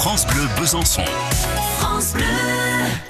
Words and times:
France 0.00 0.26
Bleu 0.28 0.48
Besançon. 0.58 1.02
France 1.78 2.14
Bleu. 2.14 2.24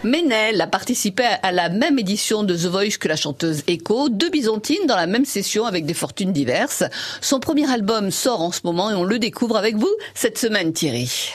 Ménel 0.02 0.60
a 0.60 0.66
participé 0.66 1.22
à 1.40 1.52
la 1.52 1.68
même 1.68 2.00
édition 2.00 2.42
de 2.42 2.56
The 2.56 2.66
Voice 2.66 2.98
que 2.98 3.06
la 3.06 3.14
chanteuse 3.14 3.62
Echo, 3.68 4.08
deux 4.08 4.28
byzantines 4.28 4.88
dans 4.88 4.96
la 4.96 5.06
même 5.06 5.24
session 5.24 5.66
avec 5.66 5.86
des 5.86 5.94
fortunes 5.94 6.32
diverses. 6.32 6.82
Son 7.20 7.38
premier 7.38 7.70
album 7.70 8.10
sort 8.10 8.40
en 8.40 8.50
ce 8.50 8.62
moment 8.64 8.90
et 8.90 8.94
on 8.94 9.04
le 9.04 9.20
découvre 9.20 9.56
avec 9.56 9.76
vous 9.76 9.94
cette 10.16 10.36
semaine 10.36 10.72
Thierry. 10.72 11.32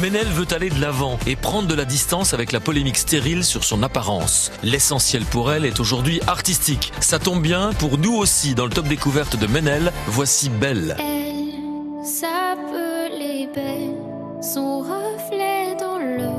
Ménel 0.00 0.28
veut 0.28 0.46
aller 0.52 0.70
de 0.70 0.80
l'avant 0.80 1.18
et 1.26 1.34
prendre 1.34 1.66
de 1.66 1.74
la 1.74 1.84
distance 1.84 2.34
avec 2.34 2.52
la 2.52 2.60
polémique 2.60 2.98
stérile 2.98 3.42
sur 3.42 3.64
son 3.64 3.82
apparence. 3.82 4.52
L'essentiel 4.62 5.24
pour 5.24 5.50
elle 5.50 5.64
est 5.64 5.80
aujourd'hui 5.80 6.20
artistique. 6.28 6.92
Ça 7.00 7.18
tombe 7.18 7.42
bien, 7.42 7.72
pour 7.80 7.98
nous 7.98 8.14
aussi, 8.14 8.54
dans 8.54 8.66
le 8.66 8.72
top 8.72 8.86
découverte 8.86 9.34
de 9.34 9.48
Ménel, 9.48 9.92
voici 10.06 10.50
Belle. 10.50 10.96
Elle 11.00 12.81
Son 13.54 14.78
reflet 14.78 15.76
dans 15.78 15.98
le 15.98 16.30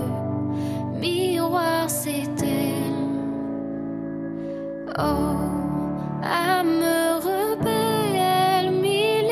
miroir 1.00 1.88
c'est 1.88 2.28
elle. 2.42 2.94
Oh, 4.98 5.38
à 6.24 6.64
me 6.64 7.18
repérer, 7.30 8.72
mille 8.72 9.32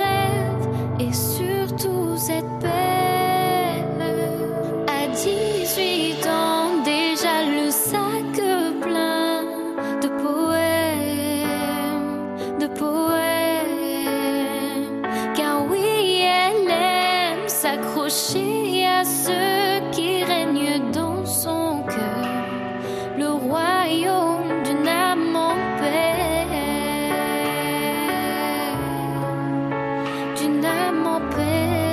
rêves 0.00 0.68
et 0.98 1.12
surtout 1.12 2.16
cette 2.16 2.44
peine. 2.60 4.02
À 4.88 5.06
à 18.08 19.04
ceux 19.04 19.90
qui 19.90 20.22
règnent 20.22 20.92
dans 20.92 21.24
son 21.26 21.82
cœur. 21.88 22.46
Le 23.18 23.30
royaume 23.30 24.62
d'une 24.62 24.86
âme 24.86 25.34
en 25.34 25.56
paix. 25.80 26.46
D'une 30.40 30.64
âme 30.64 31.06
en 31.06 31.20
paix. 31.34 31.85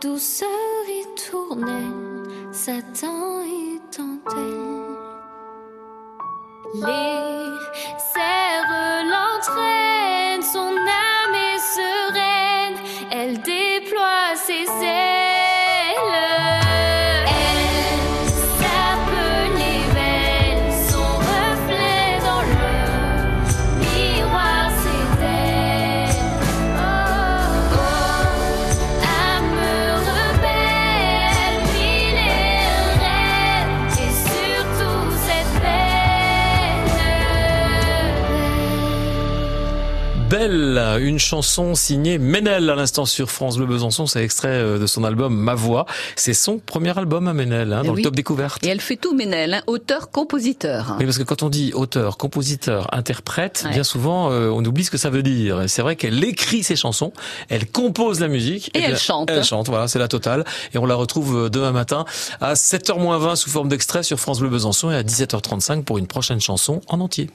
Douceur 0.00 0.48
et 0.88 1.06
tournelle, 1.30 2.52
Satan 2.52 3.40
et 3.42 3.80
dentelle. 3.96 4.88
Les 6.74 7.37
Belle, 40.28 40.78
une 41.00 41.18
chanson 41.18 41.74
signée 41.74 42.18
Ménel 42.18 42.68
à 42.68 42.74
l'instant 42.74 43.06
sur 43.06 43.30
France 43.30 43.56
Bleu 43.56 43.64
Besançon. 43.64 44.06
C'est 44.06 44.22
extrait 44.22 44.48
euh, 44.48 44.78
de 44.78 44.86
son 44.86 45.02
album 45.04 45.34
Ma 45.34 45.54
Voix. 45.54 45.86
C'est 46.16 46.34
son 46.34 46.58
premier 46.58 46.96
album 46.98 47.28
à 47.28 47.32
Ménel, 47.32 47.72
hein, 47.72 47.80
Eh 47.82 47.86
dans 47.86 47.94
oui. 47.94 48.02
le 48.02 48.04
top 48.04 48.14
découverte. 48.14 48.62
Et 48.62 48.68
elle 48.68 48.80
fait 48.82 48.96
tout 48.96 49.14
Ménel, 49.14 49.54
hein, 49.54 49.62
auteur-compositeur. 49.66 50.96
Oui, 50.98 51.06
parce 51.06 51.16
que 51.16 51.22
quand 51.22 51.42
on 51.42 51.48
dit 51.48 51.72
auteur, 51.72 52.18
compositeur, 52.18 52.92
interprète, 52.94 53.62
Ouais. 53.64 53.72
bien 53.72 53.84
souvent, 53.84 54.30
euh, 54.30 54.50
on 54.50 54.62
oublie 54.66 54.84
ce 54.84 54.90
que 54.90 54.98
ça 54.98 55.08
veut 55.08 55.22
dire. 55.22 55.62
C'est 55.66 55.80
vrai 55.82 55.96
qu'elle 55.96 56.22
écrit 56.22 56.62
ses 56.62 56.76
chansons, 56.76 57.12
elle 57.48 57.66
compose 57.66 58.20
la 58.20 58.28
musique. 58.28 58.70
Et 58.74 58.80
elle 58.80 58.90
bien, 58.90 58.96
chante. 58.98 59.30
Elle 59.30 59.44
chante, 59.44 59.68
voilà, 59.68 59.88
c'est 59.88 59.98
la 59.98 60.08
totale. 60.08 60.44
Et 60.74 60.78
on 60.78 60.84
la 60.84 60.94
retrouve 60.96 61.44
euh, 61.44 61.48
demain 61.48 61.72
matin 61.72 62.04
à 62.42 62.52
7h20 62.54 63.34
sous 63.36 63.48
forme 63.48 63.68
d'extrait 63.70 64.02
sur 64.02 64.20
France 64.20 64.40
Bleu 64.40 64.50
Besançon 64.50 64.90
et 64.90 64.96
à 64.96 65.02
17h35 65.02 65.84
pour 65.84 65.96
une 65.96 66.06
prochaine 66.06 66.40
chanson 66.40 66.82
en 66.88 67.00
entier. 67.00 67.30